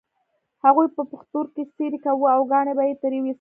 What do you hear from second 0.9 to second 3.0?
به پښتورګی څیرې کاوه او کاڼي به یې